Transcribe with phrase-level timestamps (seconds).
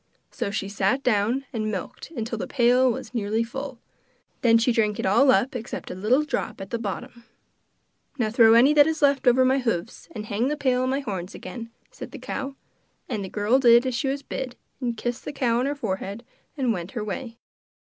[0.31, 3.77] So she sat down and milked till the pail was nearly full.
[4.41, 7.25] Then she drank it all up except a little drop at the bottom.
[8.17, 11.01] 'Now throw any that is left over my hoofs, and hang the pail on my
[11.01, 12.55] horns again,' said the cow.
[13.07, 16.23] And the girl did as she was bid, and kissed the cow on her forehead
[16.57, 17.37] and went her way.